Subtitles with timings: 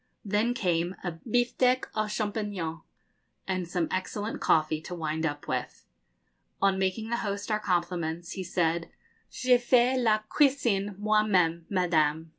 [0.25, 2.81] Then came a biftek aux champignons,
[3.47, 5.85] and some excellent coffee to wind up with.
[6.59, 8.89] On making the host our compliments, he said,
[9.29, 12.29] 'Je fais la cuisine moi même, Madame.'